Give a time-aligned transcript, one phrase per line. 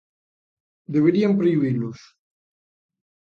[0.95, 1.99] Deberían prohibilos.